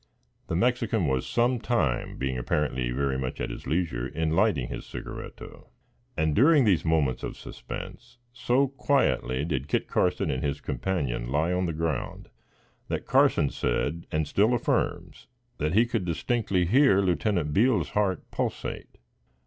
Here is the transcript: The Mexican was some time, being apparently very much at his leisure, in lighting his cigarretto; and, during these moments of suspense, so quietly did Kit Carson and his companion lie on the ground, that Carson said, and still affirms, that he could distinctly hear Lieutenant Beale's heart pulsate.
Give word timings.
The 0.47 0.55
Mexican 0.55 1.05
was 1.05 1.27
some 1.27 1.59
time, 1.59 2.17
being 2.17 2.35
apparently 2.35 2.89
very 2.89 3.19
much 3.19 3.39
at 3.39 3.51
his 3.51 3.67
leisure, 3.67 4.07
in 4.07 4.35
lighting 4.35 4.67
his 4.67 4.83
cigarretto; 4.83 5.69
and, 6.17 6.33
during 6.35 6.65
these 6.65 6.83
moments 6.83 7.21
of 7.21 7.37
suspense, 7.37 8.17
so 8.33 8.67
quietly 8.67 9.45
did 9.45 9.67
Kit 9.67 9.87
Carson 9.87 10.31
and 10.31 10.41
his 10.43 10.59
companion 10.59 11.27
lie 11.31 11.53
on 11.53 11.67
the 11.67 11.71
ground, 11.73 12.29
that 12.87 13.05
Carson 13.05 13.51
said, 13.51 14.07
and 14.11 14.27
still 14.27 14.55
affirms, 14.55 15.27
that 15.59 15.75
he 15.75 15.85
could 15.85 16.03
distinctly 16.03 16.65
hear 16.65 16.99
Lieutenant 16.99 17.53
Beale's 17.53 17.89
heart 17.89 18.23
pulsate. 18.31 18.97